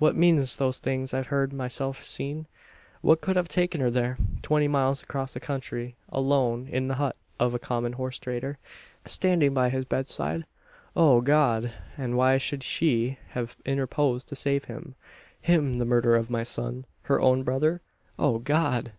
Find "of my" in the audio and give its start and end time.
16.16-16.42